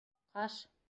[0.37, 0.57] —Ҡаш?!